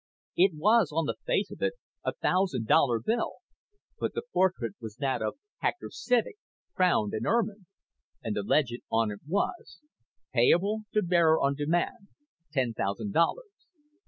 It 0.35 0.53
was, 0.55 0.91
on 0.91 1.05
the 1.05 1.13
face 1.27 1.51
of 1.51 1.61
it, 1.61 1.73
a 2.03 2.13
ten 2.13 2.19
thousand 2.23 2.65
dollar 2.65 2.99
bill. 2.99 3.33
But 3.99 4.15
the 4.15 4.23
portrait 4.33 4.73
was 4.81 4.95
that 4.95 5.21
of 5.21 5.35
Hector 5.59 5.91
Civek, 5.91 6.39
crowned 6.73 7.13
and 7.13 7.27
ermined. 7.27 7.67
And 8.23 8.35
the 8.35 8.41
legend 8.41 8.81
on 8.91 9.11
it 9.11 9.19
was: 9.27 9.77
"_Payable 10.35 10.85
to 10.93 11.03
Bearer 11.03 11.39
on 11.39 11.53
Demand, 11.53 12.07
Ten 12.51 12.73
Thousand 12.73 13.13
Dollars. 13.13 13.67